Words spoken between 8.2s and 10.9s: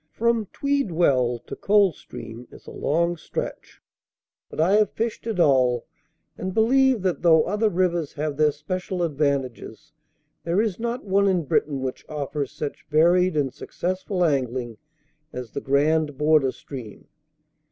their special advantages, there is